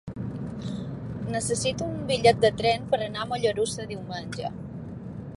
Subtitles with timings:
[1.33, 4.51] Necessito un bitllet de tren per anar a Mollerussa diumenge.